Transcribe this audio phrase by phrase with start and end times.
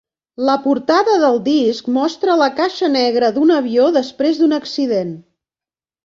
[0.45, 5.13] La portada del disc mostra la caixa negra d'un avió després d'un accident.